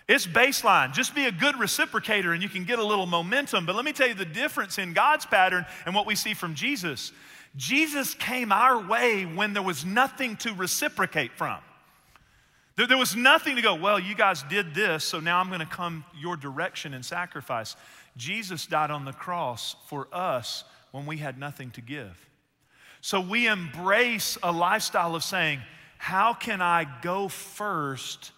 [0.07, 0.93] It's baseline.
[0.93, 3.65] Just be a good reciprocator and you can get a little momentum.
[3.65, 6.55] But let me tell you the difference in God's pattern and what we see from
[6.55, 7.11] Jesus.
[7.57, 11.59] Jesus came our way when there was nothing to reciprocate from.
[12.79, 15.59] There, there was nothing to go, well, you guys did this, so now I'm going
[15.59, 17.75] to come your direction and sacrifice.
[18.15, 20.63] Jesus died on the cross for us
[20.93, 22.29] when we had nothing to give.
[23.01, 25.59] So we embrace a lifestyle of saying,
[25.97, 28.31] how can I go first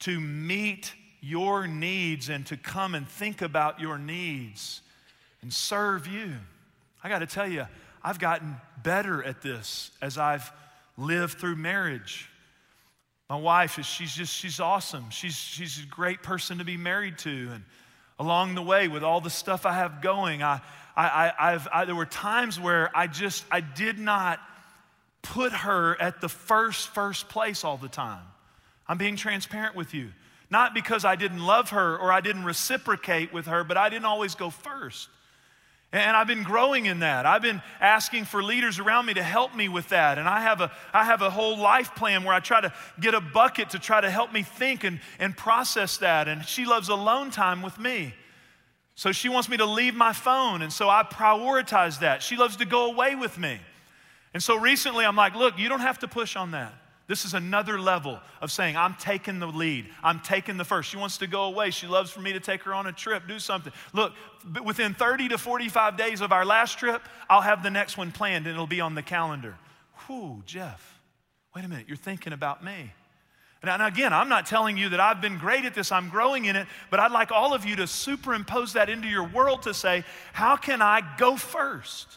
[0.00, 0.92] to meet
[1.22, 4.82] your needs and to come and think about your needs
[5.40, 6.34] and serve you?
[7.02, 7.66] I got to tell you,
[8.04, 10.52] I've gotten better at this as I've
[10.98, 12.28] lived through marriage.
[13.28, 15.10] My wife is she's just she's awesome.
[15.10, 17.64] She's she's a great person to be married to and
[18.18, 20.60] along the way with all the stuff I have going, I
[20.96, 24.38] I, I have I, there were times where I just I did not
[25.22, 28.24] put her at the first first place all the time.
[28.86, 30.12] I'm being transparent with you.
[30.50, 34.04] Not because I didn't love her or I didn't reciprocate with her, but I didn't
[34.04, 35.08] always go first.
[35.92, 37.26] And I've been growing in that.
[37.26, 40.16] I've been asking for leaders around me to help me with that.
[40.16, 43.12] And I have a, I have a whole life plan where I try to get
[43.12, 46.28] a bucket to try to help me think and, and process that.
[46.28, 48.14] And she loves alone time with me.
[48.94, 50.62] So she wants me to leave my phone.
[50.62, 52.22] And so I prioritize that.
[52.22, 53.58] She loves to go away with me.
[54.32, 56.72] And so recently I'm like, look, you don't have to push on that.
[57.12, 59.86] This is another level of saying, I'm taking the lead.
[60.02, 60.88] I'm taking the first.
[60.88, 61.68] She wants to go away.
[61.68, 63.70] She loves for me to take her on a trip, do something.
[63.92, 64.14] Look,
[64.64, 68.46] within 30 to 45 days of our last trip, I'll have the next one planned
[68.46, 69.58] and it'll be on the calendar.
[70.06, 71.02] Whew, Jeff,
[71.54, 72.94] wait a minute, you're thinking about me.
[73.62, 76.56] And again, I'm not telling you that I've been great at this, I'm growing in
[76.56, 80.02] it, but I'd like all of you to superimpose that into your world to say,
[80.32, 82.16] how can I go first?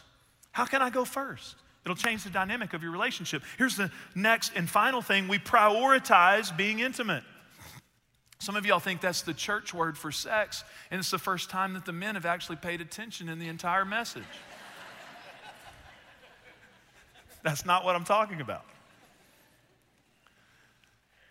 [0.52, 1.56] How can I go first?
[1.86, 3.44] It'll change the dynamic of your relationship.
[3.58, 7.22] Here's the next and final thing we prioritize being intimate.
[8.40, 11.74] Some of y'all think that's the church word for sex, and it's the first time
[11.74, 14.24] that the men have actually paid attention in the entire message.
[17.44, 18.64] that's not what I'm talking about.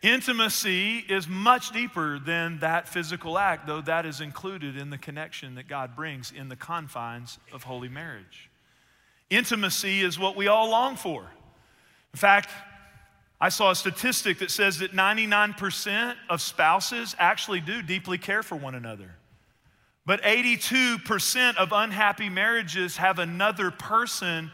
[0.02, 5.56] Intimacy is much deeper than that physical act, though that is included in the connection
[5.56, 8.50] that God brings in the confines of holy marriage.
[9.30, 11.22] Intimacy is what we all long for.
[12.14, 12.50] In fact,
[13.40, 18.56] I saw a statistic that says that 99% of spouses actually do deeply care for
[18.56, 19.16] one another.
[20.06, 24.52] But 82% of unhappy marriages have another person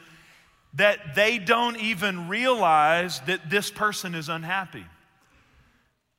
[0.75, 4.85] that they don't even realize that this person is unhappy.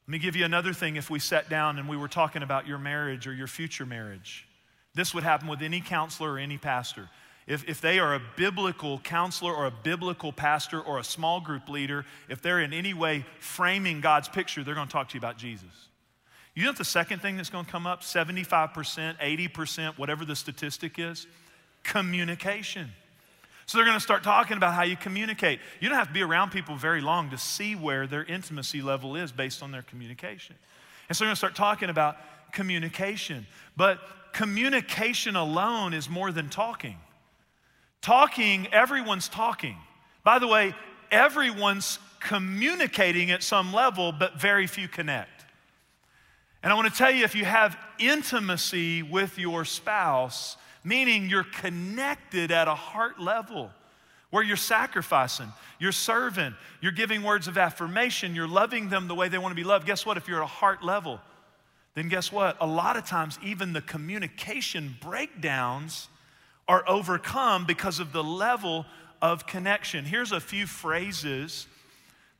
[0.06, 2.66] Let me give you another thing if we sat down and we were talking about
[2.66, 4.46] your marriage or your future marriage.
[4.94, 7.08] This would happen with any counselor or any pastor.
[7.46, 11.68] If, if they are a biblical counselor or a biblical pastor or a small group
[11.68, 15.20] leader, if they're in any way framing God's picture, they're going to talk to you
[15.20, 15.88] about Jesus.
[16.54, 20.36] You know what the second thing that's going to come up 75%, 80%, whatever the
[20.36, 21.26] statistic is?
[21.82, 22.90] Communication.
[23.66, 25.60] So they're going to start talking about how you communicate.
[25.80, 29.16] You don't have to be around people very long to see where their intimacy level
[29.16, 30.56] is based on their communication.
[31.08, 32.16] And so they're going to start talking about
[32.52, 33.46] communication.
[33.76, 33.98] But
[34.32, 36.96] communication alone is more than talking.
[38.02, 39.76] Talking, everyone's talking.
[40.24, 40.74] By the way,
[41.10, 45.44] everyone's communicating at some level, but very few connect.
[46.62, 51.44] And I want to tell you if you have intimacy with your spouse, meaning you're
[51.44, 53.70] connected at a heart level
[54.30, 59.28] where you're sacrificing, you're serving, you're giving words of affirmation, you're loving them the way
[59.28, 59.86] they want to be loved.
[59.86, 60.16] Guess what?
[60.16, 61.20] If you're at a heart level,
[61.94, 62.56] then guess what?
[62.60, 66.08] A lot of times, even the communication breakdowns
[66.68, 68.86] are overcome because of the level
[69.20, 70.04] of connection.
[70.04, 71.66] Here's a few phrases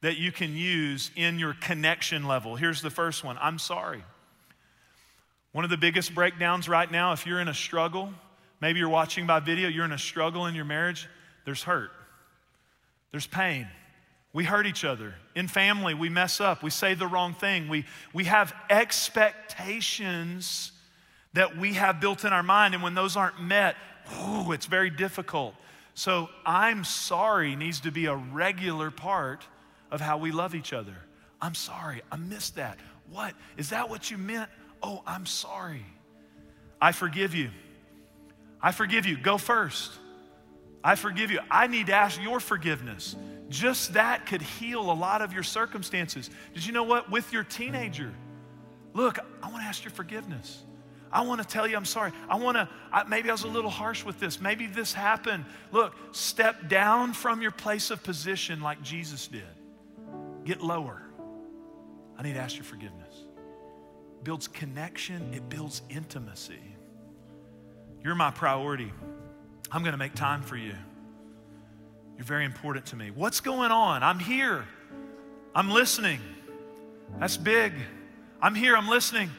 [0.00, 2.56] that you can use in your connection level.
[2.56, 4.02] Here's the first one I'm sorry.
[5.52, 8.12] One of the biggest breakdowns right now, if you're in a struggle,
[8.60, 11.08] maybe you're watching by video, you're in a struggle in your marriage,
[11.44, 11.90] there's hurt,
[13.10, 13.68] there's pain.
[14.34, 15.14] We hurt each other.
[15.34, 16.62] In family, we mess up.
[16.62, 17.68] We say the wrong thing.
[17.68, 20.72] We, we have expectations
[21.34, 23.76] that we have built in our mind, and when those aren't met,
[24.24, 25.54] Ooh, it's very difficult.
[25.94, 29.44] So, I'm sorry needs to be a regular part
[29.90, 30.96] of how we love each other.
[31.40, 32.78] I'm sorry, I missed that.
[33.10, 33.34] What?
[33.56, 34.48] Is that what you meant?
[34.82, 35.84] Oh, I'm sorry.
[36.80, 37.50] I forgive you.
[38.60, 39.16] I forgive you.
[39.16, 39.92] Go first.
[40.82, 41.40] I forgive you.
[41.50, 43.14] I need to ask your forgiveness.
[43.48, 46.30] Just that could heal a lot of your circumstances.
[46.54, 47.10] Did you know what?
[47.10, 48.12] With your teenager,
[48.94, 50.62] look, I want to ask your forgiveness.
[51.12, 52.12] I want to tell you I'm sorry.
[52.28, 54.40] I want to, I, maybe I was a little harsh with this.
[54.40, 55.44] Maybe this happened.
[55.70, 59.42] Look, step down from your place of position like Jesus did.
[60.44, 61.02] Get lower.
[62.16, 63.14] I need to ask your forgiveness.
[64.22, 66.60] Builds connection, it builds intimacy.
[68.02, 68.92] You're my priority.
[69.70, 70.74] I'm going to make time for you.
[72.16, 73.10] You're very important to me.
[73.10, 74.02] What's going on?
[74.02, 74.64] I'm here.
[75.54, 76.20] I'm listening.
[77.18, 77.72] That's big.
[78.40, 78.76] I'm here.
[78.76, 79.30] I'm listening.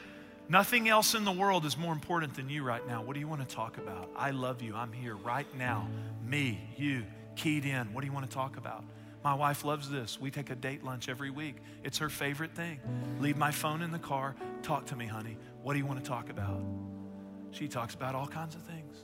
[0.48, 3.02] Nothing else in the world is more important than you right now.
[3.02, 4.10] What do you want to talk about?
[4.14, 4.74] I love you.
[4.74, 5.88] I'm here right now.
[6.26, 7.92] Me, you, keyed in.
[7.94, 8.84] What do you want to talk about?
[9.22, 10.20] My wife loves this.
[10.20, 11.56] We take a date lunch every week.
[11.82, 12.78] It's her favorite thing.
[13.20, 14.36] Leave my phone in the car.
[14.62, 15.38] Talk to me, honey.
[15.62, 16.62] What do you want to talk about?
[17.50, 18.98] She talks about all kinds of things.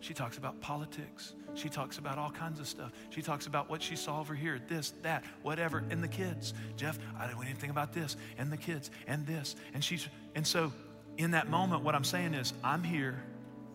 [0.00, 1.34] She talks about politics.
[1.54, 2.92] She talks about all kinds of stuff.
[3.10, 6.54] She talks about what she saw over here, this, that, whatever, and the kids.
[6.76, 9.56] Jeff, I didn't know anything about this, and the kids, and this.
[9.74, 10.72] And she's and so
[11.18, 13.22] in that moment, what I'm saying is, I'm here,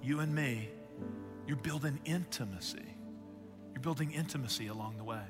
[0.01, 0.69] you and me,
[1.47, 2.85] you're building intimacy.
[3.73, 5.21] You're building intimacy along the way.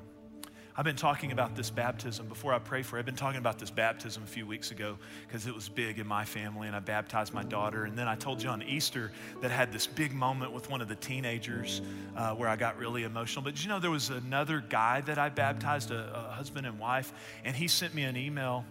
[0.78, 3.00] I've been talking about this baptism before I pray for it.
[3.00, 6.08] I've been talking about this baptism a few weeks ago because it was big in
[6.08, 7.86] my family, and I baptized my daughter.
[7.86, 10.82] And then I told you on Easter that I had this big moment with one
[10.82, 11.82] of the teenagers
[12.18, 13.42] uh, where I got really emotional.
[13.42, 17.14] But you know, there was another guy that I baptized, a, a husband and wife,
[17.46, 18.66] and he sent me an email,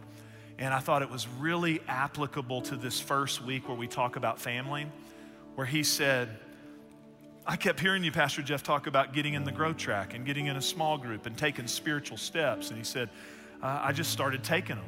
[0.58, 4.40] and I thought it was really applicable to this first week where we talk about
[4.40, 4.86] family,
[5.56, 6.28] where he said,
[7.46, 10.46] I kept hearing you, Pastor Jeff, talk about getting in the growth track and getting
[10.46, 12.70] in a small group and taking spiritual steps.
[12.70, 13.10] And he said,
[13.62, 14.84] uh, I just started taking them.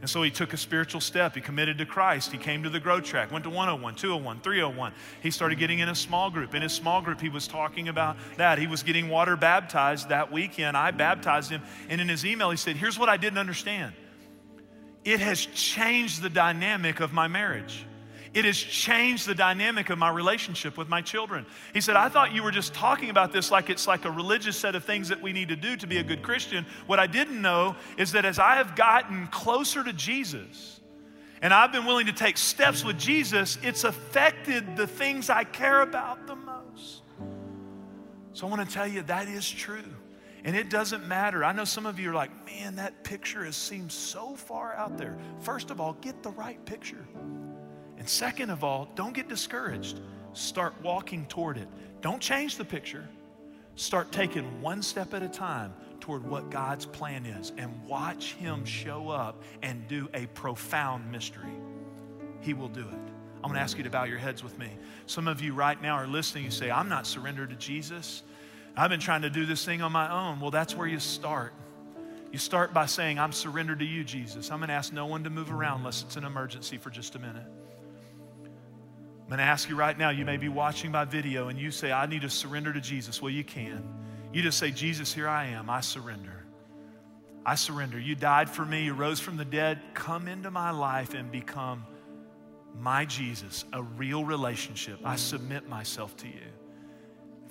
[0.00, 1.34] And so he took a spiritual step.
[1.36, 2.32] He committed to Christ.
[2.32, 4.92] He came to the growth track, went to 101, 201, 301.
[5.22, 6.54] He started getting in a small group.
[6.54, 8.58] In his small group, he was talking about that.
[8.58, 10.76] He was getting water baptized that weekend.
[10.76, 11.62] I baptized him.
[11.88, 13.94] And in his email, he said, Here's what I didn't understand
[15.04, 17.86] it has changed the dynamic of my marriage.
[18.34, 21.44] It has changed the dynamic of my relationship with my children.
[21.74, 24.56] He said, I thought you were just talking about this like it's like a religious
[24.56, 26.64] set of things that we need to do to be a good Christian.
[26.86, 30.80] What I didn't know is that as I have gotten closer to Jesus,
[31.42, 35.82] and I've been willing to take steps with Jesus, it's affected the things I care
[35.82, 37.02] about the most.
[38.32, 39.82] So I want to tell you that is true.
[40.44, 41.44] And it doesn't matter.
[41.44, 44.98] I know some of you are like, man, that picture has seemed so far out
[44.98, 45.16] there.
[45.40, 47.06] First of all, get the right picture.
[47.96, 50.00] And second of all, don't get discouraged.
[50.32, 51.68] Start walking toward it.
[52.00, 53.08] Don't change the picture.
[53.76, 58.64] Start taking one step at a time toward what God's plan is and watch Him
[58.64, 61.52] show up and do a profound mystery.
[62.40, 63.12] He will do it.
[63.36, 64.70] I'm going to ask you to bow your heads with me.
[65.06, 66.44] Some of you right now are listening.
[66.44, 68.22] You say, I'm not surrendered to Jesus.
[68.76, 70.40] I've been trying to do this thing on my own.
[70.40, 71.52] Well, that's where you start.
[72.30, 74.50] You start by saying, I'm surrendered to you, Jesus.
[74.50, 77.14] I'm going to ask no one to move around unless it's an emergency for just
[77.14, 77.46] a minute.
[78.44, 81.70] I'm going to ask you right now, you may be watching my video and you
[81.70, 83.20] say, I need to surrender to Jesus.
[83.20, 83.86] Well, you can.
[84.32, 85.68] You just say, Jesus, here I am.
[85.68, 86.44] I surrender.
[87.44, 87.98] I surrender.
[87.98, 88.84] You died for me.
[88.84, 89.80] You rose from the dead.
[89.92, 91.84] Come into my life and become
[92.78, 94.98] my Jesus, a real relationship.
[95.04, 96.40] I submit myself to you.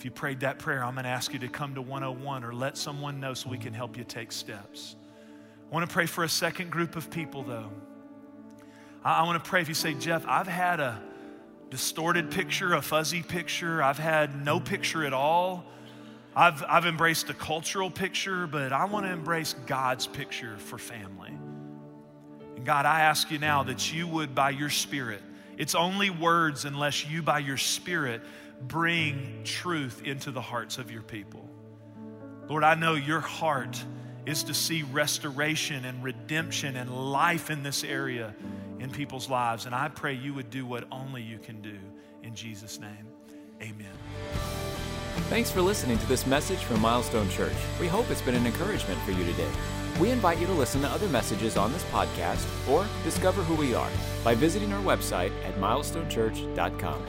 [0.01, 2.55] If you prayed that prayer, I'm going to ask you to come to 101 or
[2.55, 4.95] let someone know so we can help you take steps.
[5.69, 7.69] I want to pray for a second group of people, though.
[9.05, 10.99] I, want to pray if you say, Jeff, I've had a
[11.69, 13.83] distorted picture, a fuzzy picture.
[13.83, 15.65] I've had no picture at all.
[16.35, 21.37] I've, I've embraced a cultural picture, but I want to embrace God's picture for family.
[22.55, 25.21] And God, I ask you now that you would, by your Spirit,
[25.59, 28.23] it's only words unless you, by your Spirit,
[28.67, 31.47] bring truth into the hearts of your people.
[32.47, 33.83] Lord, I know your heart
[34.25, 38.35] is to see restoration and redemption and life in this area
[38.79, 39.65] in people's lives.
[39.65, 41.77] And I pray you would do what only you can do.
[42.23, 43.07] In Jesus' name,
[43.61, 43.93] amen.
[45.29, 47.55] Thanks for listening to this message from Milestone Church.
[47.79, 49.49] We hope it's been an encouragement for you today.
[49.99, 53.75] We invite you to listen to other messages on this podcast or discover who we
[53.75, 53.89] are
[54.23, 57.05] by visiting our website at milestonechurch.com.